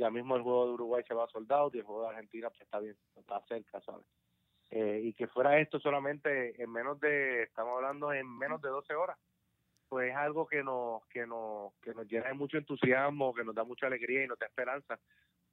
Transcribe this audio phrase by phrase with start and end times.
[0.00, 2.48] ya mismo el juego de Uruguay se va a soldado y el juego de Argentina
[2.48, 4.06] pues está bien, está cerca, ¿sabes?
[4.70, 8.94] Eh, y que fuera esto solamente en menos de, estamos hablando en menos de 12
[8.94, 9.18] horas,
[9.88, 13.54] pues es algo que nos, que nos, que nos llena de mucho entusiasmo, que nos
[13.54, 14.98] da mucha alegría y nos da esperanza,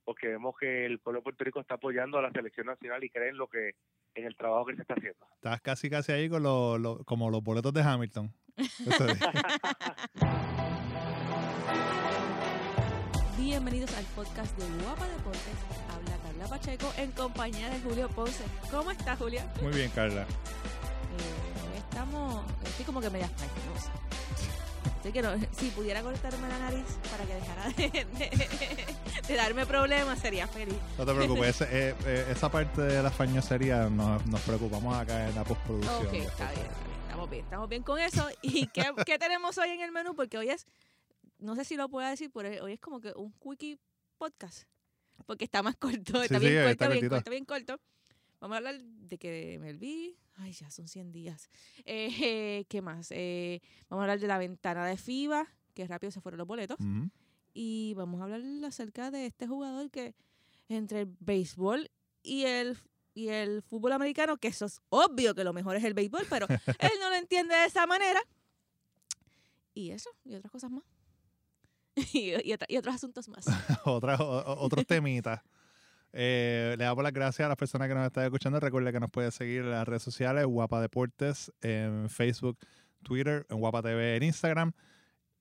[0.06, 3.10] porque vemos que el pueblo de Puerto Rico está apoyando a la selección nacional y
[3.10, 3.72] creen lo que
[4.16, 5.26] en el trabajo que se está haciendo.
[5.36, 8.32] Estás casi casi ahí con lo, lo- como los boletos de Hamilton.
[13.52, 15.42] Bienvenidos al podcast de Guapa Deportes.
[15.90, 18.44] Habla Carla Pacheco en compañía de Julio Ponce.
[18.70, 19.40] ¿Cómo está, Julio?
[19.62, 20.24] Muy bien, Carla.
[20.24, 23.94] Eh, estamos, estoy como que media fañosa.
[25.00, 28.86] Así que no, si pudiera cortarme la nariz para que dejara de, de-
[29.30, 30.76] de darme problemas, sería feliz.
[30.98, 35.36] No te preocupes, eh, eh, esa parte de la fañosería nos, nos preocupamos acá en
[35.36, 36.06] la postproducción.
[36.06, 38.28] Ok, está bien, está bien, estamos bien, estamos bien con eso.
[38.42, 40.16] ¿Y qué, qué tenemos hoy en el menú?
[40.16, 40.66] Porque hoy es,
[41.40, 43.80] no sé si lo puedo decir, pero hoy es como que un quickie
[44.18, 44.64] podcast.
[45.26, 47.16] Porque está más corto, está Sí, bien sí, corto, está bien cortito.
[47.16, 47.80] corto, bien corto.
[48.40, 50.16] Vamos a hablar de que me vi.
[50.36, 51.50] Ay, ya son 100 días.
[51.86, 53.08] Eh, eh, ¿Qué más?
[53.12, 56.78] Eh, vamos a hablar de la ventana de FIBA, que rápido se fueron los boletos.
[57.54, 60.14] Y vamos a hablar acerca de este jugador que
[60.70, 61.90] entre el béisbol
[62.22, 62.78] y el,
[63.16, 66.46] y el fútbol americano, que eso es obvio que lo mejor es el béisbol, pero
[66.80, 68.22] él no lo entiende de esa manera.
[69.74, 70.84] Y eso, y otras cosas más.
[72.14, 73.46] Y, y otra- y otros asuntos más.
[73.86, 75.42] Otras- o- otros temitas.
[76.20, 78.60] Eh, le damos las gracias a las personas que nos están escuchando.
[78.60, 82.58] Recuerde que nos puede seguir en las redes sociales, Guapa Deportes, en Facebook,
[83.04, 84.72] Twitter, en Guapa TV en Instagram.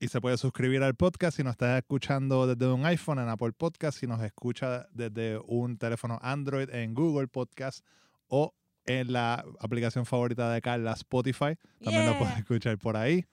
[0.00, 3.52] Y se puede suscribir al podcast si nos estás escuchando desde un iPhone en Apple
[3.52, 7.86] Podcast, si nos escucha desde un teléfono Android en Google Podcast
[8.27, 8.52] o
[8.84, 11.56] en la aplicación favorita de Carla, Spotify.
[11.82, 12.18] También lo Yeah.
[12.18, 13.24] puedes escuchar por ahí.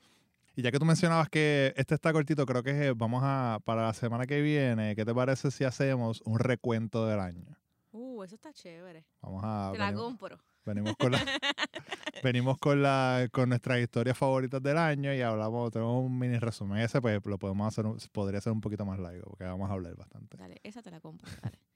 [0.56, 3.94] Y ya que tú mencionabas que este está cortito, creo que vamos a, para la
[3.94, 7.58] semana que viene, ¿qué te parece si hacemos un recuento del año?
[7.92, 9.06] Uh, eso está chévere.
[9.22, 9.72] Vamos a...
[9.72, 10.40] Te la venimos, compro.
[10.64, 11.20] venimos con la...
[12.24, 16.80] venimos con la con nuestras historias favoritas del año y hablamos, tenemos un mini resumen.
[16.80, 19.96] Ese pues lo podemos hacer, podría ser un poquito más largo porque vamos a hablar
[19.96, 20.38] bastante.
[20.38, 21.30] Dale, esa te la compro.
[21.42, 21.60] Dale.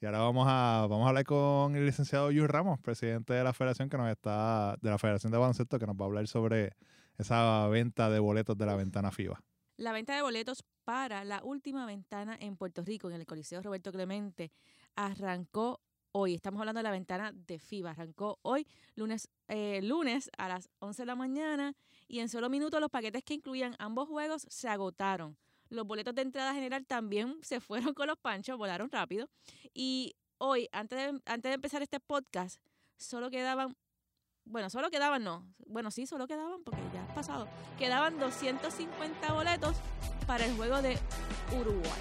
[0.00, 3.52] Y ahora vamos a, vamos a hablar con el licenciado Yu Ramos, presidente de la
[3.52, 6.76] federación que nos está, de la Federación de Baloncesto, que nos va a hablar sobre
[7.18, 9.42] esa venta de boletos de la ventana FIBA.
[9.76, 13.92] La venta de boletos para la última ventana en Puerto Rico, en el Coliseo Roberto
[13.92, 14.50] Clemente,
[14.96, 15.80] arrancó
[16.12, 16.34] hoy.
[16.34, 17.90] Estamos hablando de la ventana de FIBA.
[17.90, 21.74] Arrancó hoy, lunes, eh, lunes a las 11 de la mañana,
[22.06, 25.36] y en solo minutos los paquetes que incluían ambos juegos se agotaron.
[25.68, 29.28] Los boletos de entrada general también se fueron con los panchos, volaron rápido.
[29.74, 32.60] Y hoy, antes de, antes de empezar este podcast,
[32.96, 33.76] solo quedaban
[34.50, 35.44] bueno, solo quedaban, no.
[35.66, 37.48] Bueno, sí, solo quedaban porque ya ha pasado.
[37.78, 39.76] Quedaban 250 boletos
[40.26, 40.98] para el juego de
[41.58, 42.00] Uruguay.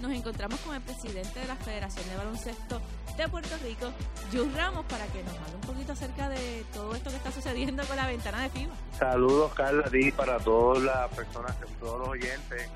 [0.00, 2.80] Nos encontramos con el presidente de la Federación de Baloncesto
[3.16, 3.90] de Puerto Rico,
[4.32, 7.84] Jus Ramos, para que nos hable un poquito acerca de todo esto que está sucediendo
[7.84, 8.74] con la ventana de FIBA.
[8.96, 12.70] Saludos, Carla, a ti para todas las personas, todos los oyentes.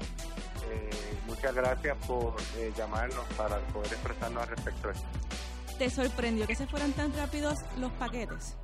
[0.69, 0.91] Eh,
[1.29, 5.07] muchas gracias por eh, llamarnos para poder expresarnos al respecto de esto.
[5.79, 8.57] ¿Te sorprendió que se fueran tan rápidos los paquetes?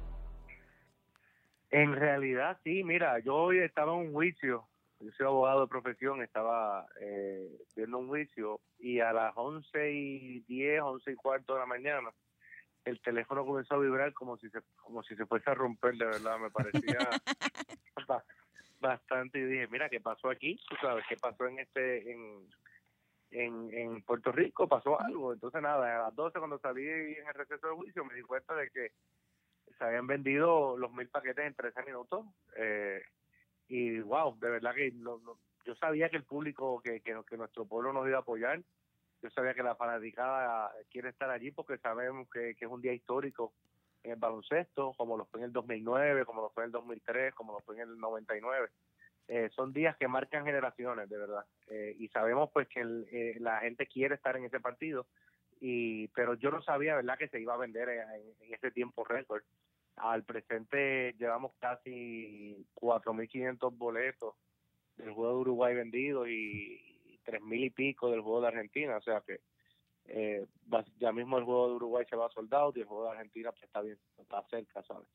[1.71, 4.69] En realidad, sí, mira, yo hoy estaba en un juicio,
[5.01, 7.47] yo soy abogado de profesión, estaba eh,
[7.77, 12.11] viendo un juicio y a las 11 y 10, 11 y cuarto de la mañana,
[12.85, 16.07] el teléfono comenzó a vibrar como si se como si se fuese a romper, de
[16.07, 16.99] verdad, me parecía
[18.09, 18.25] ba-
[18.81, 20.59] bastante y dije, mira, ¿qué pasó aquí?
[20.71, 22.49] Tú sabes, ¿qué pasó en este en,
[23.31, 24.67] en, en Puerto Rico?
[24.67, 25.35] Pasó algo.
[25.35, 28.55] Entonces, nada, a las 12 cuando salí en el receso del juicio me di cuenta
[28.55, 28.93] de que
[29.77, 32.27] se habían vendido los mil paquetes en 13 minutos.
[32.57, 33.03] Eh,
[33.69, 37.37] y wow, de verdad que no- no- yo sabía que el público, que, que, que
[37.37, 38.63] nuestro pueblo nos iba a apoyar.
[39.23, 42.93] Yo sabía que la fanaticada quiere estar allí porque sabemos que, que es un día
[42.93, 43.53] histórico
[44.05, 47.35] en el baloncesto, como lo fue en el 2009, como lo fue en el 2003,
[47.35, 48.69] como lo fue en el 99.
[49.27, 51.45] Eh, son días que marcan generaciones, de verdad.
[51.69, 55.07] Eh, y sabemos pues que eh, la gente quiere estar en ese partido,
[55.61, 58.01] y pero yo no sabía, ¿verdad?, que se iba a vender en,
[58.41, 59.43] en ese tiempo récord.
[60.01, 64.35] Al presente llevamos casi 4.500 boletos
[64.97, 69.21] del juego de Uruguay vendidos y 3.000 y pico del juego de Argentina, o sea
[69.21, 69.41] que
[70.07, 70.47] eh,
[70.99, 73.63] ya mismo el juego de Uruguay se va soldado y el juego de Argentina pues,
[73.65, 75.09] está bien, está cerca, ¿sabes?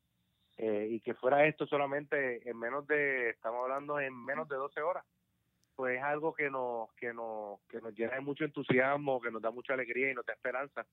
[0.57, 4.81] Eh, y que fuera esto solamente en menos de, estamos hablando en menos de 12
[4.81, 5.03] horas,
[5.75, 9.41] pues es algo que nos, que nos, que nos llena de mucho entusiasmo, que nos
[9.41, 10.86] da mucha alegría y nos da esperanza,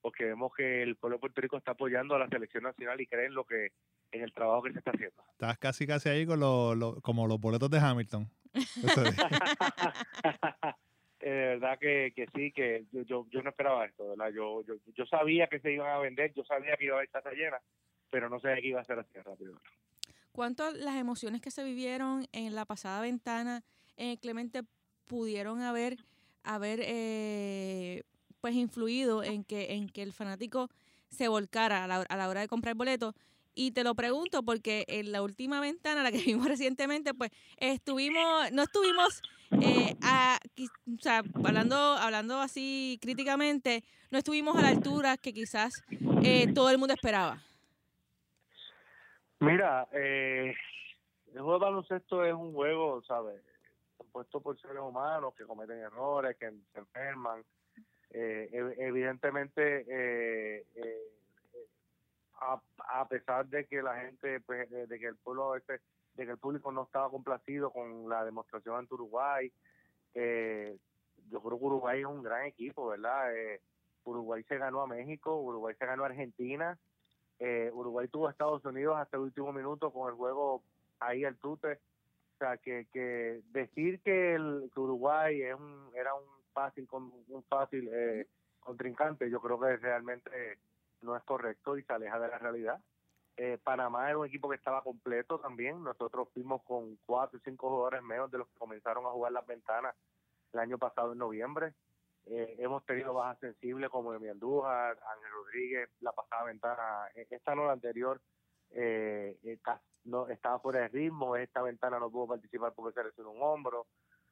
[0.00, 3.06] porque vemos que el pueblo de Puerto Rico está apoyando a la selección nacional y
[3.06, 3.72] creen lo que
[4.12, 5.22] en el trabajo que se está haciendo.
[5.32, 8.28] Estás casi casi ahí con lo, lo- como los boletos de Hamilton.
[11.20, 14.30] De verdad que, que sí, que yo, yo, yo no esperaba esto, ¿verdad?
[14.34, 17.10] Yo, yo, yo sabía que se iban a vender, yo sabía que iba a haber
[17.10, 17.58] casa llena,
[18.10, 19.60] pero no sabía que iba a ser así rápido.
[20.32, 23.62] ¿Cuánto las emociones que se vivieron en la pasada ventana
[23.98, 24.62] en Clemente
[25.08, 25.98] pudieron haber,
[26.42, 28.02] haber eh,
[28.40, 30.68] pues influido en que, en que el fanático
[31.08, 33.14] se volcara a la, a la hora de comprar boletos?
[33.54, 38.50] Y te lo pregunto porque en la última ventana, la que vimos recientemente, pues estuvimos,
[38.52, 39.22] no estuvimos,
[39.60, 45.84] eh, a, o sea, hablando, hablando así críticamente, no estuvimos a la altura que quizás
[46.22, 47.42] eh, todo el mundo esperaba.
[49.40, 50.54] Mira, eh,
[51.32, 53.42] el juego de baloncesto es un juego, ¿sabes?
[53.96, 57.42] Compuesto por seres humanos que cometen errores, que se enferman.
[58.12, 61.10] Eh, evidentemente, eh, eh,
[62.40, 65.80] a, a, pesar de que la gente, pues, de, que el pueblo, este,
[66.14, 69.52] de que el público no estaba complacido con la demostración ante Uruguay,
[70.14, 70.76] eh,
[71.30, 73.34] yo creo que Uruguay es un gran equipo, ¿verdad?
[73.36, 73.60] Eh,
[74.04, 76.78] Uruguay se ganó a México, Uruguay se ganó a Argentina,
[77.38, 80.62] eh, Uruguay tuvo a Estados Unidos hasta el último minuto con el juego
[80.98, 81.74] ahí al tute.
[82.34, 87.44] O sea, que, que decir que, el, que Uruguay es un, era un fácil un
[87.48, 88.26] fácil eh,
[88.58, 90.58] contrincante, yo creo que realmente
[91.02, 92.80] no es correcto y se aleja de la realidad.
[93.36, 95.82] Eh, Panamá era un equipo que estaba completo también.
[95.82, 99.46] Nosotros fuimos con cuatro o cinco jugadores menos de los que comenzaron a jugar las
[99.46, 99.94] ventanas
[100.52, 101.72] el año pasado en noviembre.
[102.26, 107.54] Eh, hemos tenido bajas sensibles como Emi Andújar, Ángel Rodríguez, la pasada ventana, e-, esta
[107.54, 108.20] no la anterior,
[108.72, 109.38] eh,
[110.04, 113.86] no, estaba fuera de ritmo, esta ventana no pudo participar porque se lesionó un hombro,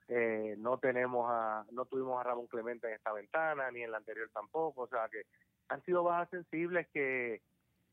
[0.08, 3.98] eh, no tenemos a, no tuvimos a Ramón Clemente en esta ventana, ni en la
[3.98, 5.22] anterior tampoco, o sea que
[5.68, 7.42] han sido bajas sensibles que,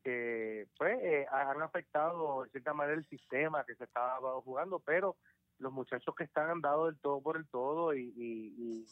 [0.02, 5.18] que pues eh, han afectado de cierta manera el sistema que se estaba jugando, pero
[5.60, 8.86] los muchachos que están han dado del todo por el todo y, y,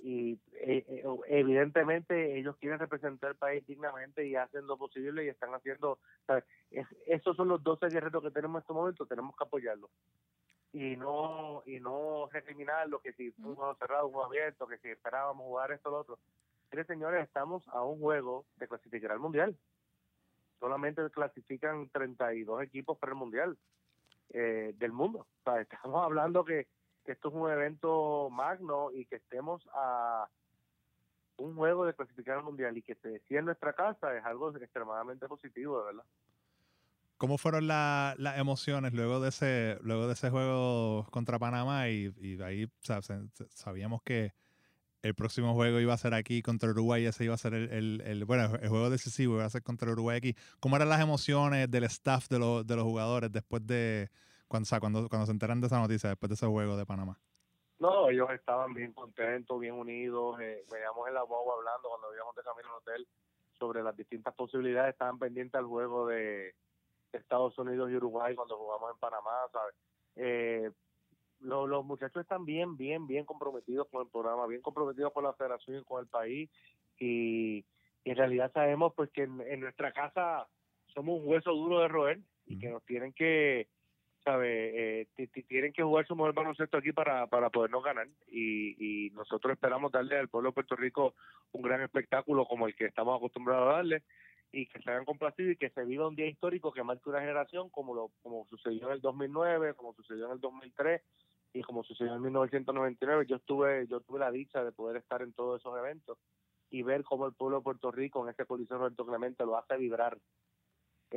[0.00, 5.54] y, eh, evidentemente ellos quieren representar el país dignamente y hacen lo posible y están
[5.54, 6.44] haciendo, ¿sabes?
[6.70, 9.90] Es, esos son los 12 guerreros que tenemos en este momento, tenemos que apoyarlos
[10.72, 14.78] y no y no recriminar lo que si un juego cerrado, un juego abierto, que
[14.78, 16.18] si esperábamos jugar esto o lo otro.
[16.70, 19.56] Mire, señores, estamos a un juego de clasificar al Mundial.
[20.60, 23.56] Solamente clasifican 32 equipos para el Mundial
[24.30, 25.20] eh, del mundo.
[25.20, 26.66] O sea, estamos hablando que,
[27.04, 30.28] que esto es un evento magno y que estemos a
[31.38, 34.54] un juego de clasificar al Mundial y que se decida en nuestra casa es algo
[34.56, 36.04] extremadamente positivo, de verdad.
[37.18, 41.88] ¿Cómo fueron las emociones luego de ese luego de ese juego contra Panamá?
[41.88, 42.70] Y, y ahí
[43.50, 44.32] sabíamos que
[45.02, 48.00] el próximo juego iba a ser aquí contra Uruguay, ese iba a ser el, el,
[48.04, 50.34] el, bueno, el juego decisivo iba a ser contra Uruguay aquí.
[50.60, 54.10] ¿Cómo eran las emociones del staff de, los de los jugadores después de,
[54.48, 57.18] cuando, cuando, cuando se enteran de esa noticia, después de ese juego de Panamá?
[57.78, 62.34] No, ellos estaban bien contentos, bien unidos, eh, veíamos en la guagua hablando cuando íbamos
[62.34, 63.08] de camino al hotel
[63.56, 66.54] sobre las distintas posibilidades, estaban pendientes al juego de
[67.12, 69.74] Estados Unidos y Uruguay cuando jugamos en Panamá, ¿sabes?
[70.16, 70.70] Eh,
[71.40, 75.32] los, los muchachos están bien, bien, bien comprometidos con el programa, bien comprometidos con la
[75.34, 76.50] federación y con el país.
[76.98, 77.64] Y,
[78.04, 80.48] y en realidad sabemos pues que en, en, nuestra casa
[80.94, 83.68] somos un hueso duro de roer y que nos tienen que
[84.24, 85.08] sabe eh,
[85.46, 88.08] tienen que jugar su mejor baloncesto aquí para, para podernos ganar.
[88.26, 91.14] Y, y nosotros esperamos darle al pueblo de Puerto Rico
[91.52, 94.02] un gran espectáculo como el que estamos acostumbrados a darle
[94.52, 97.20] y que se hayan complacido y que se viva un día histórico que marque una
[97.20, 101.02] generación como lo como sucedió en el 2009, como sucedió en el 2003
[101.52, 105.32] y como sucedió en 1999, yo estuve yo tuve la dicha de poder estar en
[105.32, 106.18] todos esos eventos
[106.70, 109.76] y ver cómo el pueblo de Puerto Rico en ese Coliseo Roberto Clemente lo hace
[109.76, 110.18] vibrar.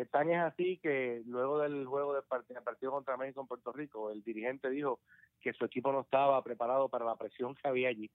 [0.09, 4.23] Tan es así que luego del juego del partido contra México en Puerto Rico, el
[4.23, 5.01] dirigente dijo
[5.41, 8.09] que su equipo no estaba preparado para la presión que había allí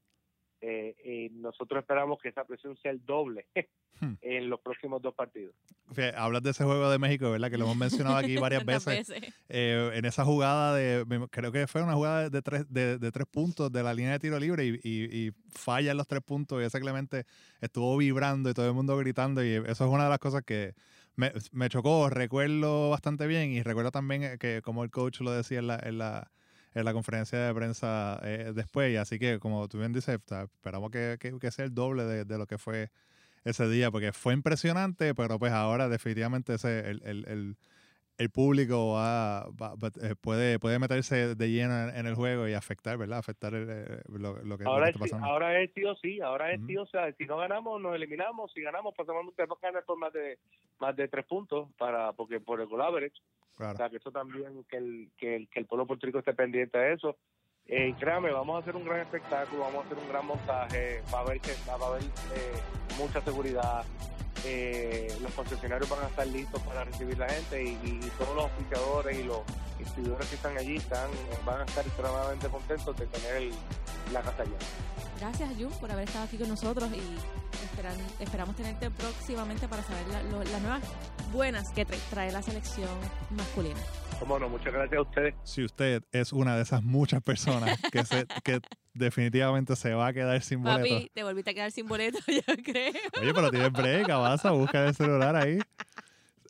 [0.60, 3.46] eh, eh, nosotros esperamos que esa presión sea el doble
[4.00, 4.14] hmm.
[4.22, 5.54] en los próximos dos partidos.
[6.16, 7.50] hablas de ese juego de México, ¿verdad?
[7.50, 9.12] Que lo hemos mencionado aquí varias veces.
[9.48, 13.26] Eh, en esa jugada de, creo que fue una jugada de tres, de, de tres
[13.26, 16.62] puntos de la línea de tiro libre y, y, y, falla en los tres puntos
[16.62, 17.24] y ese Clemente
[17.60, 20.74] estuvo vibrando y todo el mundo gritando y eso es una de las cosas que
[21.16, 25.58] me, me chocó, recuerdo bastante bien y recuerdo también que como el coach lo decía
[25.58, 26.30] en la, en la
[26.76, 28.96] en la conferencia de prensa eh, después.
[28.98, 32.46] Así que, como tú bien dices, esperamos que, que, sea el doble de, de, lo
[32.46, 32.90] que fue
[33.44, 37.56] ese día, porque fue impresionante, pero pues ahora definitivamente ese, el, el, el,
[38.18, 39.46] el público va,
[40.02, 43.18] eh, puede, puede meterse de lleno en, el juego y afectar, ¿verdad?
[43.18, 45.26] Afectar eh, lo, lo, que, ahora está pasando.
[45.26, 48.62] ahora es tío sí, ahora es tío, o sea, si no ganamos, nos eliminamos, si
[48.62, 50.38] ganamos, pues tenemos que ganar por más de,
[50.78, 53.12] más de tres puntos, para porque por el goal
[53.56, 53.72] Claro.
[53.72, 56.76] O sea, que eso también, que el, que el, que el pueblo puertorriqueño esté pendiente
[56.76, 57.16] de eso.
[57.68, 61.18] Eh, créame, vamos a hacer un gran espectáculo, vamos a hacer un gran montaje, va
[61.18, 62.60] a haber, que, va a haber eh,
[62.96, 63.82] mucha seguridad,
[64.48, 69.18] eh, los concesionarios van a estar listos para recibir la gente y, todos los oficiadores
[69.18, 69.40] y los
[69.78, 71.10] distribuidores que están allí están
[71.44, 73.50] van a estar extremadamente contentos de tener
[74.12, 74.56] la casa llena.
[75.18, 80.60] Gracias, Jun, por haber estado aquí con nosotros y esperamos tenerte próximamente para saber las
[80.62, 80.82] nuevas
[81.32, 82.88] buenas que tra- trae la selección
[83.30, 83.80] masculina.
[84.18, 85.34] Como no, muchas gracias a ustedes.
[85.44, 88.60] Si usted es una de esas muchas personas que, se, que
[88.94, 90.94] definitivamente se va a quedar sin boleto.
[90.94, 92.92] Papi, te volviste a quedar sin boleto, yo creo.
[93.20, 95.58] Oye, pero tienes break, avanza, busca el celular ahí.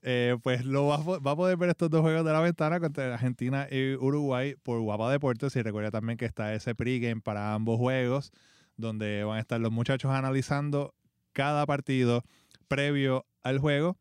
[0.02, 3.14] Eh, pues lo va, va a poder ver estos dos juegos de la ventana contra
[3.14, 5.56] Argentina y Uruguay por Guapa Deportes.
[5.56, 8.30] Y recuerda también que está ese pregame para ambos juegos,
[8.76, 10.94] donde van a estar los muchachos analizando
[11.32, 12.23] cada partido
[12.68, 13.96] previo al juego.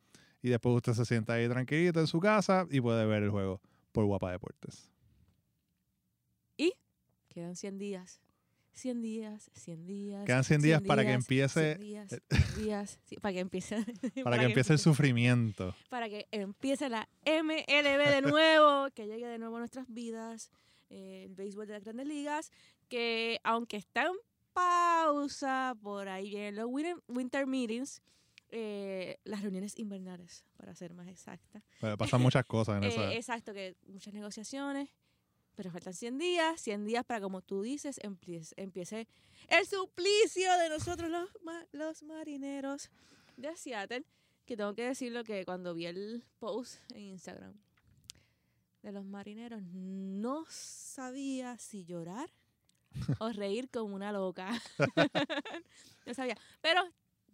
[0.46, 3.60] Y después usted se sienta ahí tranquilito en su casa y puede ver el juego
[3.92, 4.92] por Guapa Deportes.
[7.30, 8.22] Quedan 100 días.
[8.74, 10.26] 100 días, 100 días.
[10.26, 13.76] Quedan 100 días para que empiece- 100 días, 100 días, sí, para que empiece.
[14.24, 15.76] Para, que empiece el sufrimiento.
[15.90, 20.52] Para que empiece la MLB de nuevo, que llegue de nuevo a nuestras vidas,
[20.92, 22.52] eh, el béisbol de las grandes ligas,
[22.88, 24.14] que aunque está en
[24.54, 28.02] pausa, por ahí vienen los winter, winter meetings,
[28.58, 31.62] eh, las reuniones invernales, para ser más exacta.
[31.82, 33.14] Pero pasan muchas cosas en Eh, esa.
[33.14, 34.90] exacto, que muchas negociaciones,
[35.56, 39.08] pero faltan 100 días, 100 días para, como tú dices, empiece, empiece
[39.50, 41.30] el suplicio de nosotros los,
[41.74, 42.90] los marineros
[43.36, 44.06] de Seattle,
[44.46, 47.54] que tengo que decirlo que cuando vi el post en Instagram
[48.84, 52.30] de los marineros, no sabía si llorar
[53.20, 54.50] o reír como una loca.
[56.06, 56.82] no sabía, pero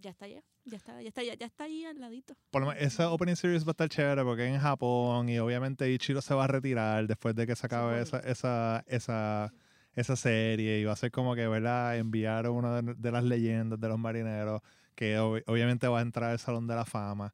[0.02, 2.34] ya está ya, ya está, ya está, ya, ya está ahí al ladito.
[2.50, 5.90] Por lo menos esa Opening Series va a estar chévere porque en Japón y obviamente
[5.92, 9.54] Ichiro se va a retirar después de que se acabe esa, esa, esa,
[9.94, 11.98] esa serie y va a ser como que, ¿verdad?
[11.98, 14.62] Enviar una de, de las leyendas de los marineros
[14.96, 17.34] que ob- obviamente va a entrar al Salón de la Fama.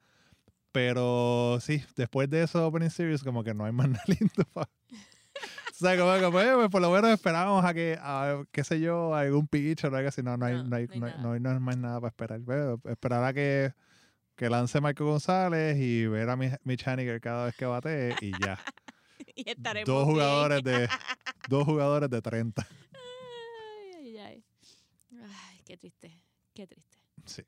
[0.72, 4.70] Pero sí, después de eso Opening Series como que no hay más nada lindo para...
[5.80, 8.80] O sea, como que pues, pues, por lo menos esperábamos a que, a, qué sé
[8.80, 10.24] yo, algún pitch o algo así.
[10.24, 12.42] No, no hay, No, no, hay, no no hay- no hay- más nada para esperar.
[12.46, 13.74] Pero esperar a que,
[14.36, 18.32] que lance Marco González y ver a mi, mi Chaniger cada vez que bate y
[18.44, 18.60] ya.
[19.36, 20.16] y estaremos dos bien.
[20.16, 20.90] jugadores de
[21.50, 22.68] dos jugadores de 30.
[22.94, 24.44] Ay, ay, ay.
[25.22, 26.22] Ay, qué triste,
[26.54, 26.98] qué triste.
[27.26, 27.44] Sí.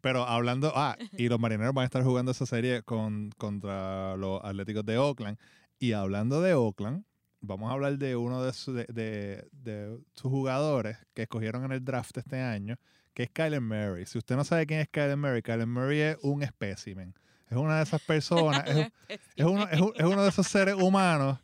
[0.00, 4.42] Pero hablando, ah, y los marineros van a estar jugando esa serie con, contra los
[4.42, 5.38] Atléticos de Oakland.
[5.78, 7.04] Y hablando de Oakland,
[7.40, 11.72] vamos a hablar de uno de, su- de, de- de sus jugadores que escogieron en
[11.72, 12.76] el draft este año,
[13.14, 14.06] que es Kyler Murray.
[14.06, 17.14] Si usted no sabe quién es Kyler Murray, Kyler Murray es un espécimen.
[17.48, 18.88] Es una de esas personas, es,
[19.36, 21.38] es uno, es, un- es uno de esos seres humanos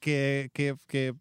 [0.00, 1.14] que, que, que,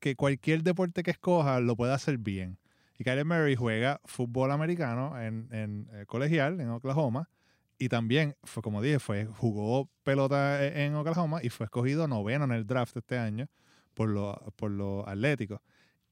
[0.00, 2.58] que cualquier deporte que escoja lo puede hacer bien.
[2.98, 7.28] Y Kyler Murray juega fútbol americano en, en eh, colegial en Oklahoma.
[7.78, 12.44] Y también, fue como dije, fue, jugó pelota e- en Oklahoma y fue escogido noveno
[12.44, 13.46] en el draft este año
[13.94, 15.60] por los por los Atléticos.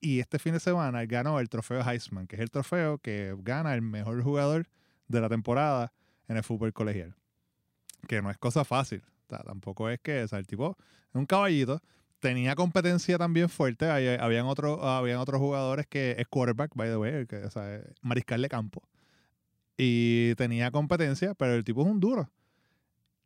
[0.00, 3.74] Y este fin de semana ganó el trofeo Heisman, que es el trofeo que gana
[3.74, 4.68] el mejor jugador
[5.08, 5.92] de la temporada
[6.28, 7.14] en el fútbol colegial.
[8.06, 9.02] Que no es cosa fácil.
[9.26, 10.76] O sea, tampoco es que, o sea, el tipo
[11.08, 11.80] es un caballito.
[12.20, 13.90] Tenía competencia también fuerte.
[13.90, 17.80] Hay- habían, otros habían otros jugadores que es quarterback, by the way, que, o sea,
[18.02, 18.82] mariscal de campo.
[19.76, 22.30] Y tenía competencia, pero el tipo es un duro.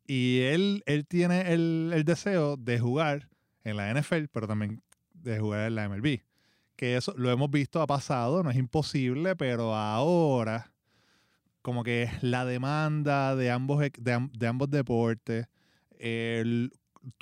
[0.07, 3.29] Y él, él tiene el, el deseo de jugar
[3.63, 4.83] en la NFL, pero también
[5.15, 6.23] de jugar en la MLB.
[6.77, 10.73] Que eso lo hemos visto, ha pasado, no es imposible, pero ahora
[11.63, 15.47] como que la demanda de ambos, e- de, am- de ambos deportes,
[15.99, 16.73] el,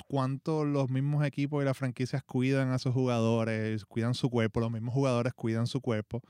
[0.07, 4.71] cuánto los mismos equipos y las franquicias cuidan a sus jugadores, cuidan su cuerpo, los
[4.71, 6.21] mismos jugadores cuidan su cuerpo,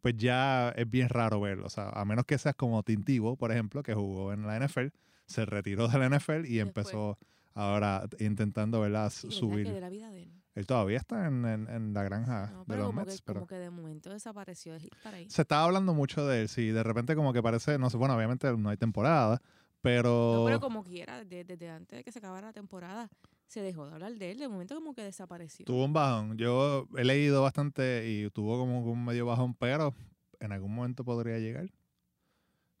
[0.00, 1.66] pues ya es bien raro verlo.
[1.66, 4.88] O sea, a menos que seas como Tintivo, por ejemplo, que jugó en la NFL,
[5.26, 7.18] se retiró de la NFL y empezó
[7.54, 9.10] ahora intentando ¿verdad?
[9.10, 9.64] Sí, ¿verdad subir.
[9.66, 10.32] que de la vida de él.
[10.54, 13.40] Él todavía está en, en- en la granja No, de los como, Mets, que, pero
[13.40, 15.28] como que de momento desapareció de para ahí.
[15.30, 18.16] se estaba hablando mucho de él, sí, de repente como que parece, no sé, bueno,
[18.16, 19.40] obviamente no hay temporada,
[19.82, 23.08] pero, No, pero como quiera, desde, desde antes de que se acabara la temporada,
[23.48, 24.38] se dejó de hablar de él.
[24.38, 25.64] De momento como que desapareció.
[25.66, 26.36] tuvo un bajón.
[26.38, 29.94] Yo he leído bastante y tuvo como un medio bajón, pero
[30.40, 31.70] en algún momento podría llegar.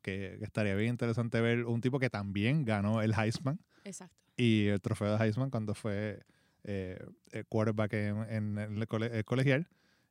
[0.02, 4.14] Que, que estaría bien interesante ver un tipo que también ganó el Heisman Exacto.
[4.36, 6.22] y el trofeo de Heisman cuando fue
[6.64, 9.68] eh, eh, quarterback en, en el, cole- el colegial.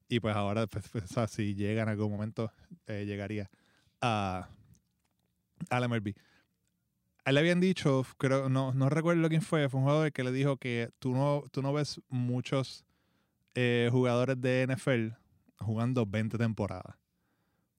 [0.09, 2.51] Y pues ahora, pues, pues, o sea, si llega en algún momento,
[2.85, 3.49] eh, llegaría
[4.01, 4.49] a,
[5.69, 6.13] a la MLB.
[7.27, 10.24] A él le habían dicho, creo, no, no recuerdo quién fue, fue un jugador que
[10.24, 12.86] le dijo que tú no, tú no ves muchos
[13.53, 15.17] eh, jugadores de NFL
[15.60, 16.96] jugando 20 temporadas.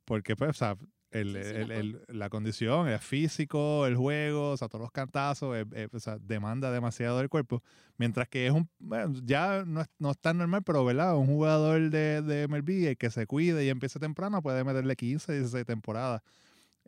[0.05, 0.77] Porque, pues, o sea,
[1.11, 4.91] el- Sí, sí, el- el- la condición, el físico, el juego, o sea, todos los
[4.93, 7.63] cantazos, eh, eh, o sea, demanda demasiado del cuerpo.
[7.97, 11.17] Mientras que es un, bueno, ya no es, no es tan normal, pero, ¿verdad?
[11.17, 15.33] Un jugador de, de MLB el que se cuide y empiece temprano puede meterle 15,
[15.33, 16.21] 16 temporadas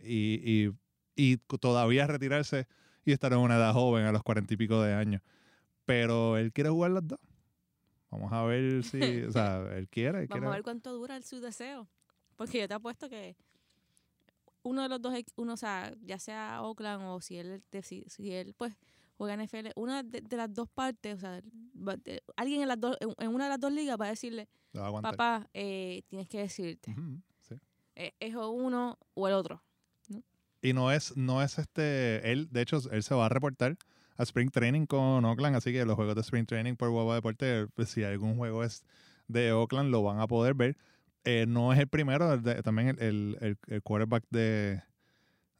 [0.02, 0.70] y, y,
[1.16, 2.66] y todavía retirarse
[3.04, 5.22] y estar en una edad joven a los cuarenta y pico de años.
[5.84, 7.18] Pero él quiere jugar las dos.
[8.10, 8.98] Vamos a ver si,
[9.28, 10.20] o sea, él quiere.
[10.22, 11.88] él Vamos quiere- a ver cuánto dura el- su deseo.
[12.36, 13.36] Porque yo te apuesto que
[14.62, 18.32] uno de los dos, uno, o sea, ya sea Oakland o si él, deci- si,
[18.32, 18.74] él pues
[19.16, 21.40] juega en NFL, una de, de las dos partes, o sea,
[21.76, 24.10] va- de- alguien en, las dos, en, en una de las dos ligas va a
[24.10, 26.78] decirle, a papá, eh, tienes que sí.
[27.96, 29.62] eh, es o uno o el otro.
[30.62, 33.76] Y no es, no es este, él, de hecho, él se va a reportar
[34.16, 37.66] a Spring Training con Oakland, así que los juegos de Spring Training por Guapa Deporte,
[37.74, 38.84] pues, si algún juego es
[39.28, 40.76] de Oakland, lo van a poder ver.
[41.24, 44.82] Eh, no es el primero, el de- también el, el, el- quarterback de,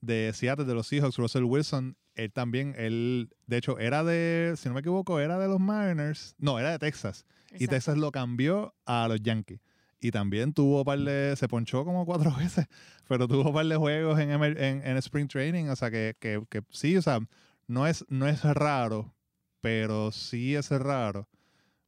[0.01, 4.69] de Seattle, de los Seahawks, Russell Wilson, él también, él, de hecho, era de, si
[4.69, 7.25] no me equivoco, era de los Mariners, no, era de Texas,
[7.59, 7.67] y.
[7.69, 9.61] Texas lo cambió a los Yankees.
[10.01, 11.35] Y también tuvo par de.
[11.37, 12.67] Se ponchó como cuatro veces,
[13.09, 15.67] pero tuvo par de juegos en, en, en Spring Training.
[15.67, 17.21] O sea, que, que, que sí, o sea,
[17.67, 19.15] no es, no es raro,
[19.61, 21.29] pero sí es raro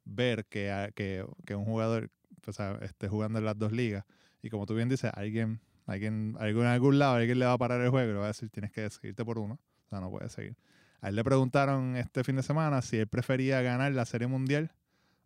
[0.04, 2.11] ver que, que, que un jugador
[2.47, 4.04] o sea, esté jugando en las dos ligas.
[4.42, 7.59] Y como tú bien dices, alguien, alguien, algún, en algún lado, alguien le va a
[7.59, 9.54] parar el juego y le va a decir: tienes que decidirte por uno.
[9.87, 10.57] O sea, no puedes seguir.
[11.00, 14.73] A él le preguntaron este fin de semana si él prefería ganar la Serie Mundial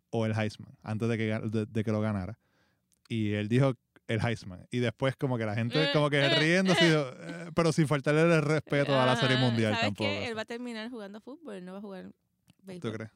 [0.09, 2.39] o el Heisman antes de que, de que lo ganara.
[3.07, 3.73] Y él dijo
[4.07, 4.65] el Heisman.
[4.71, 7.51] Y después como que la gente Eh, como que eh, riendo, así, eh.
[7.55, 10.09] pero sin faltarle el respeto a la Serie Mundial ¿Sabes tampoco.
[10.09, 12.13] Él va a terminar jugando fútbol, él no va a jugar ¿Tú
[12.63, 12.93] béisbol.
[12.93, 13.11] crees?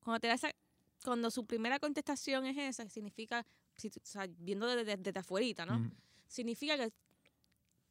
[0.00, 0.54] Cuando, te da esa-
[1.04, 3.44] cuando su primera contestación es esa, significa,
[3.76, 5.78] si tú- o sea, viendo desde, desde afuerita, ¿no?
[5.80, 5.90] Mm,
[6.26, 6.90] Significa que,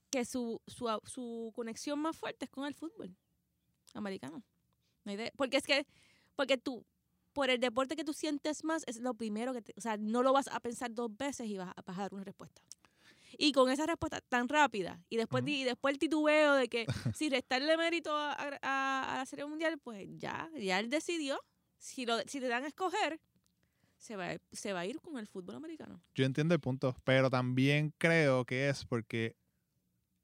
[0.09, 3.15] que su, su, su conexión más fuerte es con el fútbol
[3.93, 4.41] americano.
[5.03, 5.85] No hay de- porque es que,
[6.35, 6.83] porque tú,
[7.39, 10.23] por el deporte que tú sientes más, es lo primero que te, o sea, no
[10.23, 12.61] lo vas a pensar dos veces y vas a, vas a dar una respuesta.
[13.37, 16.85] Y con esa respuesta tan rápida, y después, di- y después el titubeo de que
[17.15, 21.39] si restarle mérito a, a- a la Serie Mundial, pues ya, ya él decidió.
[21.77, 23.21] Si, lo, si te dan a escoger,
[23.97, 26.01] se va, se va a ir con el fútbol americano.
[26.15, 29.37] Yo entiendo el punto, pero también creo que es porque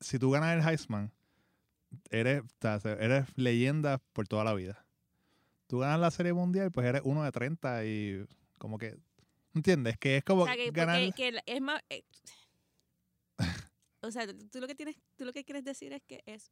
[0.02, 1.14] si tú ganas el Heisman,
[2.10, 4.85] eres, o sea, eres leyenda por toda la vida.
[5.68, 8.26] Tú ganas la Serie Mundial, pues eres uno de 30 y
[8.60, 8.98] como que,
[9.54, 9.98] ¿entiendes?
[9.98, 11.14] Que es como O sea, que, ganar...
[11.14, 11.82] que es más...
[11.90, 12.04] eh,
[14.02, 16.52] o sea, tú lo que tienes, tú lo que quieres decir es que es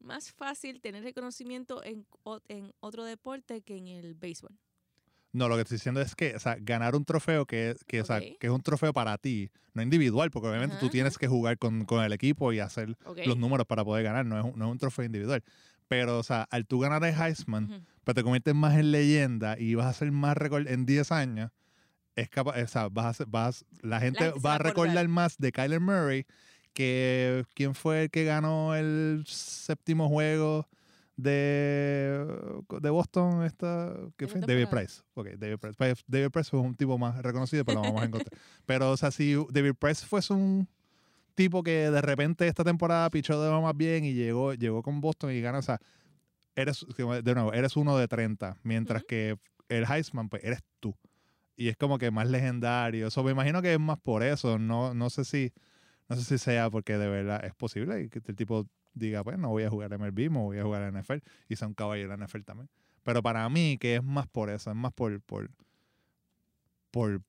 [0.00, 2.06] más fácil tener reconocimiento en,
[2.48, 4.58] en otro deporte que en el béisbol.
[5.32, 8.04] No, lo que estoy diciendo es que, o sea, ganar un trofeo que, que, o
[8.04, 11.26] sea, que es un trofeo para ti, no individual, porque obviamente tú Ajá, tienes que
[11.26, 14.66] jugar con, con el equipo y hacer los números para poder ganar, no es, no
[14.66, 15.42] es un trofeo individual.
[15.88, 17.86] Pero, o sea, al tú ganar el Heisman.
[18.04, 21.50] Pues te conviertes más en leyenda y vas a ser más récord en 10 años,
[22.16, 25.08] es capaz, o sea, vas a vas, la gente gente se va a recordar acordar.
[25.08, 26.26] más de Kyler Murray
[26.72, 30.68] que quién fue el que ganó el séptimo juego
[31.16, 32.26] de,
[32.80, 34.68] de Boston esta ¿De fue qué David?
[34.68, 38.02] Price ok David Price Pues, David Price fue un tipo más reconocido pero lo vamos
[38.02, 40.66] a encontrar pero o sea si David Price fuese un
[41.34, 45.32] tipo que de repente esta temporada pichó de más bien y llegó llegó con Boston
[45.32, 45.78] y gana o sea
[46.56, 49.06] eres de nuevo eres uno de 30 mientras Ujú.
[49.08, 49.36] que
[49.68, 50.94] el Heisman pues eres tú
[51.56, 54.94] y es como que más legendario eso me imagino que es más por eso no
[54.94, 55.52] no sé si
[56.08, 59.48] no sé si sea porque de verdad es posible que el tipo diga, pues no
[59.48, 62.26] voy a jugar MLB, me voy a jugar a NFL y sea un caballero de
[62.26, 62.68] NFL también.
[63.02, 65.50] Pero para mí, que es más por eso, es más por, por,
[66.90, 67.22] por,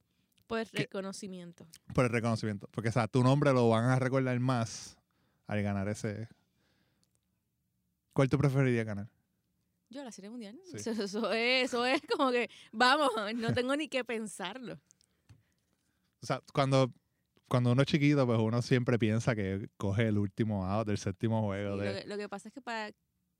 [0.48, 0.80] Por ¿Qué?
[0.80, 1.66] reconocimiento.
[1.94, 2.68] por el reconocimiento.
[2.72, 4.98] Porque, o sea, tu nombre lo van a recordar más
[5.48, 6.28] al ganar ese.
[8.14, 9.10] ¿Cuál tú preferirías ganar?
[9.90, 10.60] Yo, la Serie Mundial.
[10.66, 10.78] Sí.
[10.78, 14.80] Eso, eso es, eso es como que, vamos, no tengo ni que pensarlo.
[16.22, 16.92] O sea, cuando,
[17.48, 21.42] cuando uno es chiquito, pues uno siempre piensa que coge el último out del séptimo
[21.42, 21.76] juego.
[21.76, 22.92] lo, De, que, lo que pasa es que para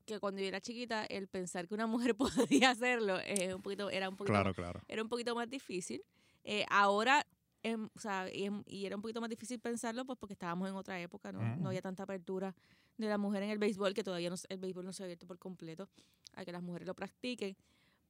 [0.04, 2.14] que cuando yo era chiquita, el pensar que una mujer
[2.60, 4.80] podía hacerlo eh, un poquito, era un poquito claro, claro.
[4.86, 6.02] era un poquito más difícil.
[6.44, 7.26] Eh, ahora,
[7.62, 10.68] em, o sea, y, em- y era un poquito más difícil pensarlo pues porque estábamos
[10.68, 11.40] en otra época, ¿no?
[11.40, 11.62] Ujú.
[11.62, 12.54] No había tanta apertura
[12.96, 15.26] de la mujer en el béisbol, que todavía no, el béisbol no se ha abierto
[15.26, 15.88] por completo
[16.34, 17.56] a que las mujeres lo practiquen.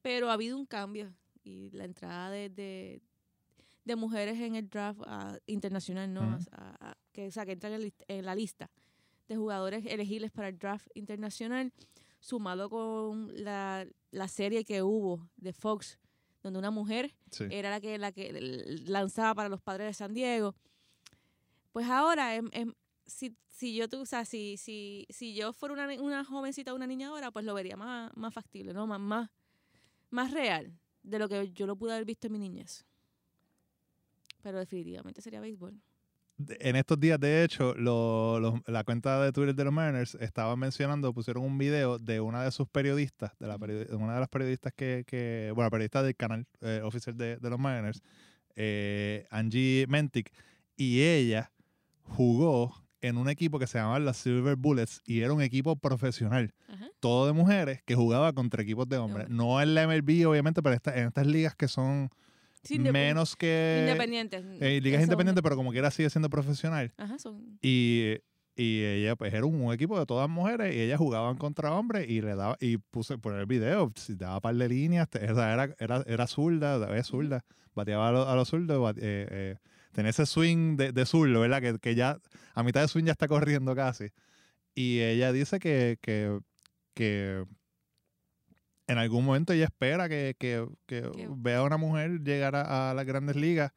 [0.03, 3.01] Pero ha habido un cambio y la entrada de, de,
[3.85, 6.21] de mujeres en el draft ah, internacional, ¿no?
[6.37, 6.47] Ujú.
[6.53, 8.71] A- a- que, o sea, que entran en, en la lista
[9.29, 11.73] de jugadores elegibles para el draft internacional,
[12.21, 15.99] sumado con la, la serie que hubo de Fox
[16.43, 17.45] donde una mujer Sí.
[17.51, 18.33] era la que, la que
[18.87, 20.55] lanzaba para los padres de San Diego.
[21.73, 22.51] Pues ahora, em,
[23.07, 26.77] si, si yo, tú, o sea, si, si, si yo fuera una, una jovencita o
[26.77, 28.87] una niña ahora, pues lo vería más, más factible, ¿no?
[28.87, 29.31] Más, más,
[30.11, 32.85] más real de lo que yo lo pude haber visto en mi niñez.
[34.43, 35.81] Pero definitivamente sería béisbol.
[36.59, 40.57] En estos días, de hecho, lo- lo- la cuenta de Twitter de los Mariners estaba
[40.57, 44.73] mencionando, pusieron un video de una de sus periodistas, de la una de las periodistas
[44.75, 48.03] que, que bueno, periodista del canal eh, oficial de, de los Mariners,
[48.57, 50.33] eh, Angie Mentic,
[50.77, 51.53] y ella
[52.03, 56.53] jugó en un equipo que se llamaba los Silver Bullets y era un equipo profesional,
[56.69, 56.87] Ajá.
[57.01, 59.29] todo de mujeres que jugaba contra equipos de hombres.
[59.29, 62.11] No en la MLB, obviamente, pero esta- en estas ligas que son
[62.63, 63.79] Sí, menos que...
[63.87, 64.43] Independientes.
[64.61, 66.93] eh, ligas Eso- independientes, pero como quiera sigue siendo profesional.
[66.97, 67.59] Ajá, son.
[67.61, 68.15] Y,
[68.57, 72.23] y ella, pues, era un, equipo de todas mujeres y ellas jugaban contra hombres y
[72.23, 76.97] le daba, y puse por el video, daba par de líneas, era, era, era zurda,
[76.97, 79.57] es zurda, bateaba a, los- a los zurdos, bate- eh, eh,
[79.95, 81.63] tenía ese swing de, de zurdo, ¿verdad?
[81.63, 82.19] Que, que ya,
[82.55, 84.11] a mitad de swing ya está corriendo casi.
[84.75, 86.39] Y ella dice que, que,
[86.95, 87.45] que
[88.87, 92.95] en algún momento ella espera que, que, que vea a una mujer llegar a, a
[92.95, 93.73] las grandes ligas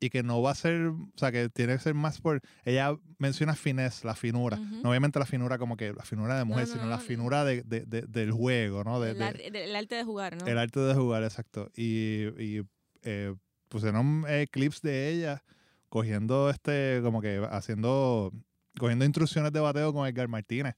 [0.00, 2.96] y que no va a ser, o sea, que tiene que ser más por, ella
[3.18, 4.82] menciona finesse, la finura, Ujú.
[4.82, 7.02] no obviamente la finura como que la finura de mujer, no, sino no, la no.
[7.02, 8.96] finura de, de- de- del juego, ¿no?
[8.96, 10.44] Ar- el- el arte de jugar, ¿no?
[10.48, 11.70] el arte de jugar, exacto.
[11.76, 12.62] Y, y
[13.02, 13.32] eh,
[13.72, 15.42] pusieron eh, clips de ella
[15.88, 18.32] cogiendo este, como que haciendo,
[18.78, 20.74] cogiendo instrucciones de bateo con Edgar Martínez.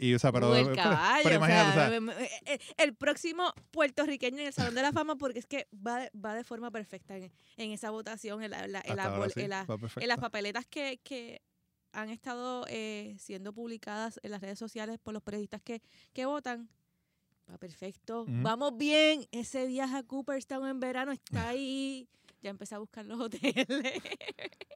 [0.00, 2.30] Y, o sea, pero, el caballo, pero o imagínate, sea, o sea, me- me-
[2.76, 6.34] el próximo puertorriqueño en el Salón de la Fama porque es que va de, va
[6.34, 9.18] de forma perfecta en, en esa votación, en, la- en la- en hasta la ahora
[9.26, 10.06] bol- sí, en la- va en perfecto.
[10.06, 11.42] las papeletas que, que
[11.92, 15.82] han estado eh, siendo publicadas en las redes sociales por los periodistas que,
[16.12, 16.68] que votan.
[17.50, 18.26] Va perfecto.
[18.28, 19.26] Vamos bien.
[19.32, 22.06] Ese viaje a Cooperstown en verano está ahí.
[22.42, 23.66] Ya empecé a buscar los hoteles.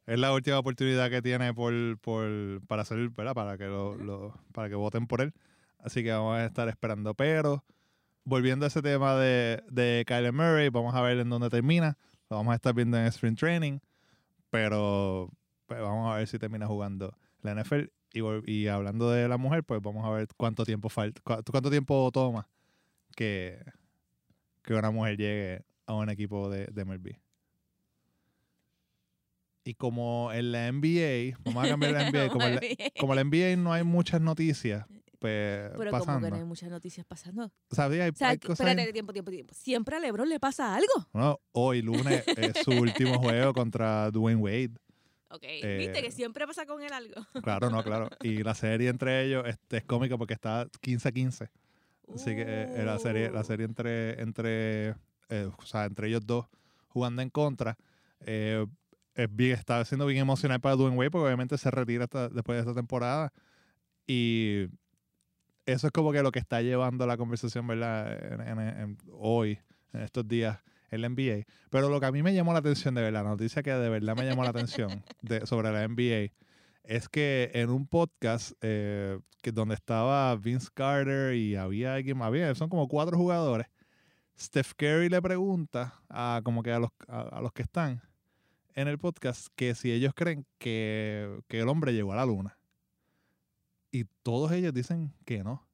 [0.06, 2.26] Es la última oportunidad que tiene por, por,
[2.66, 3.34] para hacer, ¿verdad?
[3.34, 5.32] Para que lo, lo- para que voten por él.
[5.78, 7.14] Así que vamos a estar esperando.
[7.14, 7.64] Pero,
[8.24, 11.96] volviendo a ese tema de, de Kyler Murray, vamos a ver en dónde termina.
[12.30, 13.78] Lo vamos a estar viendo en Sprint Training.
[14.50, 15.30] Pero
[15.66, 17.90] pues, vamos a ver si termina jugando la NFL.
[18.46, 22.10] Y hablando de la mujer, pues vamos a ver cuánto tiempo falta, cu- cuánto tiempo
[22.12, 22.46] toma
[23.16, 23.58] que,
[24.62, 27.16] que una mujer llegue a un equipo de, de MLB.
[29.64, 32.60] Y como en la NBA, vamos a cambiar la NBA, como en la,
[32.98, 34.84] como en la NBA no hay muchas noticias
[35.22, 36.26] pues, Pero como pasando.
[36.26, 37.52] que no hay muchas noticias pasando.
[37.70, 39.54] O sea, sí, hay, O sea, hay cosas espérate, tiempo, tiempo, tiempo.
[39.54, 40.92] Siempre a LeBron le pasa algo.
[41.12, 44.72] Bueno, hoy lunes es su último juego contra Dwayne Wade.
[45.30, 47.24] Ok, Eh, viste que siempre pasa con él algo.
[47.44, 48.10] Claro, no, claro.
[48.20, 51.50] Y la serie entre ellos este, es cómica porque está 15 a 15.
[52.14, 54.96] Así que eh, la serie, la serie entre, entre,
[55.28, 56.46] eh, o sea, entre ellos dos
[56.88, 57.78] jugando en contra,
[58.26, 58.66] eh,
[59.14, 62.56] es bien, está siendo bien emocional para Dwayne Wade porque obviamente se retira hasta- después
[62.56, 63.32] de esta temporada.
[64.06, 64.66] Y
[65.66, 68.12] eso es como que lo que está llevando la conversación, ¿verdad?
[68.48, 69.58] En, en- en- hoy,
[69.92, 70.58] en estos días,
[70.90, 71.44] en la NBA.
[71.70, 73.88] Pero lo que a mí me llamó la atención, de verdad, la noticia que de
[73.88, 76.32] verdad me llamó la atención de, sobre la NBA,
[76.84, 82.26] es que en un podcast eh, que donde estaba Vince Carter y había alguien más,
[82.28, 83.68] había, son como cuatro jugadores,
[84.38, 88.02] Steph Curry le pregunta a como que a los, a, a los que están
[88.74, 92.58] en el podcast que si ellos creen que, que el hombre llegó a la luna.
[93.90, 95.66] Y todos ellos dicen que no.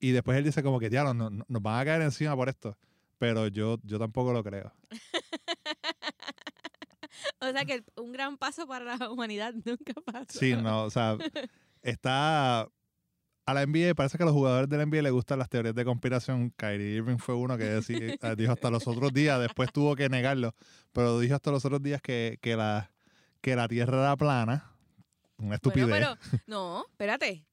[0.00, 2.48] Y después él dice como que, ya, no, no- nos van a caer encima por
[2.48, 2.76] esto.
[3.18, 4.72] Pero yo, yo tampoco lo creo.
[7.40, 10.38] O sea que un gran paso para la humanidad nunca pasó.
[10.38, 11.16] Sí, no, o sea,
[11.82, 12.68] está...
[13.48, 15.74] A la NBA, parece que a los jugadores de la NBA les gustan las teorías
[15.74, 16.50] de conspiración.
[16.56, 20.08] Kyrie Irving fue uno que decí- eh, dijo hasta los otros días, después tuvo que
[20.08, 20.54] negarlo,
[20.92, 22.90] pero dijo hasta los otros días que, que, la,
[23.40, 24.70] que la Tierra era plana.
[25.38, 25.88] Una estupidez.
[25.88, 27.44] Bueno, pero no, espérate.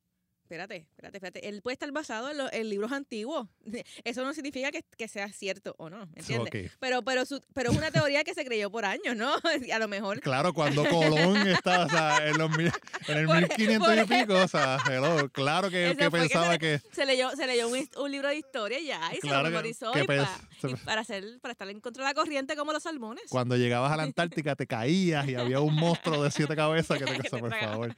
[0.45, 1.49] Espérate, espérate, espérate.
[1.49, 3.47] Él puede estar basado en, lo- en libros antiguos.
[4.03, 6.71] Eso no significa que, que sea cierto o no, ¿me entiendes?
[6.79, 9.34] Pero, pero, su- pero es una teoría que se creyó por años, ¿no?
[9.73, 10.19] A lo mejor.
[10.21, 12.71] Claro, cuando Colón estaba o sea, en, los mil-
[13.08, 16.60] en el Por- 1500 por y pico, o sea, hello, claro que, Eso pensaba se-
[16.60, 16.79] que...
[16.91, 19.91] Se leyó, se leyó un, libro de historia ya, y Claro se lo memorizó.
[19.93, 20.25] que y, pens-
[20.62, 23.23] pa- y para, hacer, para estar en contra de la corriente como los salmones.
[23.29, 27.05] Cuando llegabas a la Antártica te caías y había un monstruo de siete cabezas que
[27.05, 27.95] te Que te por favor.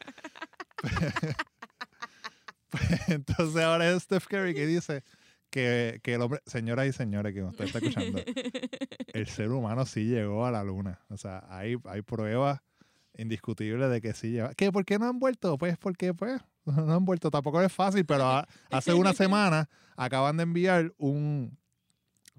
[2.70, 5.04] Pues, Entonces ahora es Steph Curry que dice
[5.50, 8.20] que, que el hombre, señoras y señores que nos está escuchando,
[9.14, 11.00] el ser humano sí llegó a la luna.
[11.10, 12.60] O sea, hay, hay pruebas
[13.16, 14.54] indiscutibles de que sí lleva.
[14.54, 14.72] ¿Qué?
[14.72, 15.58] ¿Por qué no han vuelto?
[15.58, 17.32] Pues porque pues no han vuelto.
[17.32, 18.26] Tampoco es fácil, pero
[18.70, 21.58] hace una semana acaban de enviar un,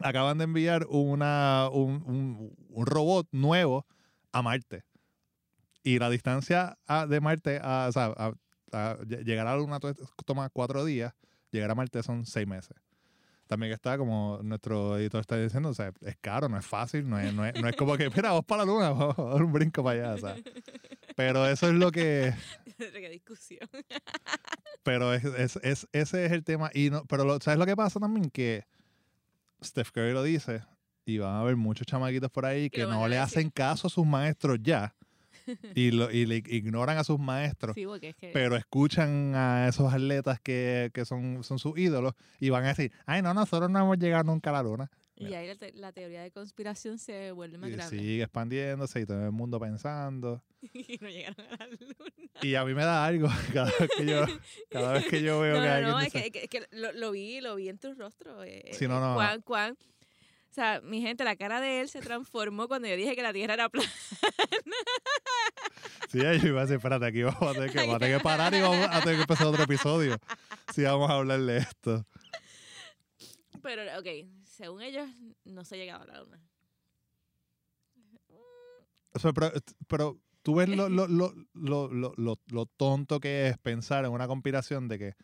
[0.00, 3.86] acaban de enviar una, un, un- un robot nuevo
[4.32, 4.84] a Marte.
[5.82, 8.34] Y la distancia a- de Marte a, o sea, a-
[8.72, 11.14] a llegar a la Luna to- toma cuatro días,
[11.50, 12.76] llegar a Marte son seis meses.
[13.46, 17.18] También está, como nuestro editor está diciendo, o sea, es caro, no es fácil, no
[17.18, 19.42] es, no es, no es como que, mira, vamos para la Luna, vamos a dar
[19.42, 20.36] un brinco para allá, o sea.
[21.16, 22.34] Pero eso es lo que,
[22.78, 23.68] Qué discusión.
[24.82, 26.70] pero es, es, es- ese es el tema.
[26.74, 28.30] Y no, pero lo- ¿sabes lo que pasa también?
[28.30, 28.64] Que
[29.64, 30.62] Steph Curry lo dice
[31.04, 34.06] y van a haber muchos chamaquitos por ahí que no le hacen caso a sus
[34.06, 34.94] maestros ya
[35.74, 37.74] y, lo, y le ignoran a sus maestros.
[37.74, 38.30] Sí, porque es que.
[38.32, 42.92] Pero escuchan a esos atletas que, que son, son sus ídolos y van a decir,
[43.06, 44.90] ay, no, nosotros no hemos llegado nunca a la luna.
[45.16, 47.98] y ahí la, te- la teoría de conspiración se vuelve más Y grande.
[47.98, 50.42] sigue expandiéndose y todo el mundo pensando.
[50.72, 52.12] y no llegaron a la luna.
[52.42, 54.24] Y a mí me da algo cada vez que yo,
[54.68, 56.58] cada vez que yo veo No, que no, alguien no, es dice- que, es que-
[56.60, 58.44] es que lo, lo vi, lo vi en tu rostro.
[58.44, 59.14] eh, Sí, no, eh, no.
[59.14, 59.76] Cuán, cuán-
[60.50, 63.32] o sea, mi gente, la cara de él se transformó cuando yo dije que la
[63.32, 63.88] Tierra era plana.
[66.10, 68.22] Sí, yo iba a decir, espérate, aquí vamos a tener que, vamos a tener que
[68.24, 70.16] parar y vamos a tener que empezar otro episodio.
[70.72, 72.06] Si vamos a hablar de esto.
[73.62, 74.06] Pero, ok,
[74.44, 75.06] según ellos,
[75.44, 76.42] no se ha llegado a la luna.
[79.12, 79.52] O sea, pero,
[79.86, 84.10] pero tú ves lo, lo, lo, lo, lo, lo- lo tonto que es pensar en
[84.12, 85.14] una conspiración de que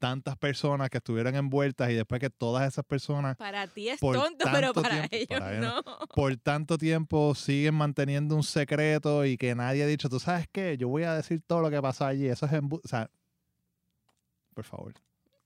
[0.00, 4.44] tantas personas que estuvieron envueltas y después que todas esas personas Para ti es tonto,
[4.52, 5.82] pero para tiempo- ellos para no.
[6.14, 10.76] por tanto tiempo siguen manteniendo un secreto y que nadie ha dicho, tú sabes qué,
[10.76, 12.26] yo voy a decir todo lo que pasó allí.
[12.26, 13.08] Eso es embu- O sea,
[14.54, 14.94] por favor.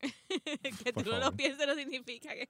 [0.85, 2.49] que Por tú no lo pienses no significa que...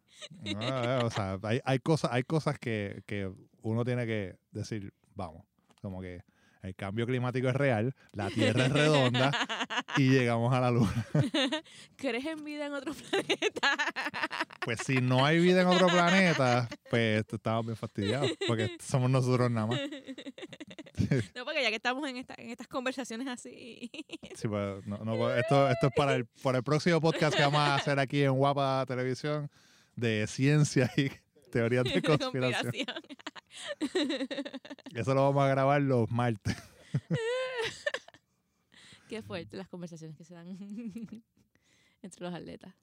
[0.55, 3.31] No, o sea, hay, hay cosas, hay cosas que, que
[3.63, 5.45] uno tiene que decir, vamos,
[5.81, 6.23] como que
[6.65, 9.31] el cambio climático es real, la Tierra es redonda
[9.99, 11.07] y llegamos a la Luna.
[11.97, 13.77] ¿Crees en vida en otro planeta?
[14.65, 19.51] Pues si no hay vida en otro planeta, pues estamos bien fastidiados, porque somos nosotros
[19.51, 19.81] nada más.
[21.35, 23.91] no, porque ya que estamos en, esta, en estas conversaciones así...
[24.35, 27.43] Sí, pues, no, no, pues, esto, esto es para el, para el próximo podcast que
[27.43, 29.51] vamos a hacer aquí en Guapa Televisión
[29.97, 31.11] de ciencia y
[31.55, 32.75] teorías de conspiración.
[34.95, 36.57] Eso lo vamos a grabar los martes.
[39.09, 40.49] Qué fuerte las conversaciones que se dan
[42.03, 42.75] entre los atletas.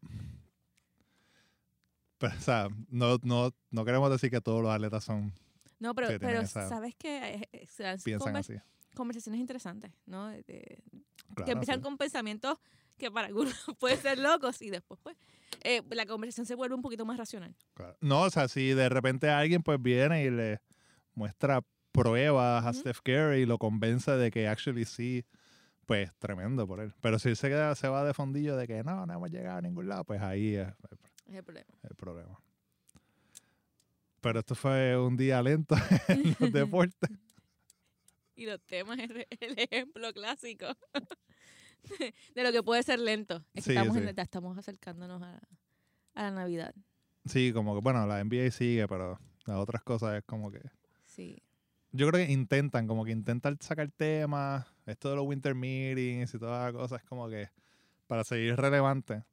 [2.18, 5.34] Pero, o sea, no, no, no queremos decir que todos los atletas son
[5.80, 8.54] No, pero, tienen pero esa- sabes que eh, se dan conver- así.
[8.96, 10.28] conversaciones interesantes, ¿no?
[10.28, 10.84] De- de-
[11.34, 11.82] Claro, que empiezan sí.
[11.82, 12.58] con pensamientos
[13.02, 15.18] que para algunos pueden ser locos y después, pues,
[15.64, 17.56] eh, la conversación se vuelve un poquito más racional.
[17.74, 17.98] Claro.
[18.00, 20.62] No, o sea, si de repente alguien pues viene y le
[21.16, 21.62] muestra
[21.92, 22.80] pruebas a Ujú.
[22.80, 25.26] Steph Curry y lo convence de que actually sí,
[25.88, 26.94] pues tremendo por él.
[27.02, 29.58] Pero si él se, queda, se va de fondillo de que no, no hemos llegado
[29.58, 31.74] a ningún lado, pues ahí es el, Es el problema.
[31.90, 32.40] el problema.
[34.22, 35.76] Pero esto fue un día lento
[36.08, 37.10] en los deportes.
[38.36, 39.10] Y los temas es
[39.40, 40.68] el ejemplo clásico
[42.36, 43.44] de lo que puede ser lento.
[43.54, 44.04] Es que Sí, estamos, sí.
[44.04, 45.40] en- estamos acercándonos a,
[46.16, 46.74] a la Navidad.
[47.26, 50.62] Sí, como que, bueno, la NBA sigue, pero las otras cosas es como que...
[51.06, 51.42] Sí.
[51.92, 56.40] Yo creo que intentan, como que intentan sacar temas, esto de los winter meetings y
[56.40, 57.50] todas las cosas, como que
[58.08, 59.24] para seguir relevante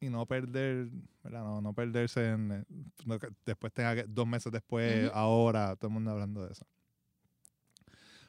[0.00, 0.88] y no perder,
[1.22, 1.42] ¿verdad?
[1.42, 2.64] No, no perderse en, eh,
[3.04, 6.66] no después tenga que, dos meses después, ahora, todo el mundo hablando de eso.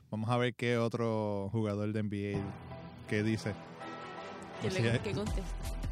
[0.10, 2.79] Vamos a ver qué otro jugador de NBA
[3.10, 3.54] que dice.
[4.62, 5.42] Que, le, sea, que conteste.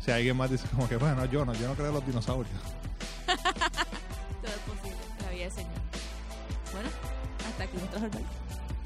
[0.03, 2.55] Si alguien más dice como que, bueno, yo no, yo no creo en los dinosaurios.
[3.25, 3.35] Todo
[4.45, 4.97] es posible.
[5.23, 5.71] La vida es señal.
[6.71, 6.89] Bueno,
[7.49, 8.23] hasta aquí nuestro jornal.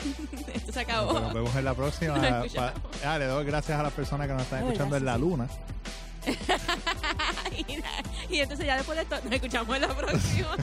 [0.56, 1.14] Esto se acabó.
[1.20, 2.14] Nos vemos en la próxima.
[2.18, 2.72] Nos Pa- escuchamos.
[3.06, 5.48] ah, le doy gracias a las personas que nos están escuchando en la luna.
[7.58, 10.56] y, y entonces ya después de esto nos escuchamos en la próxima.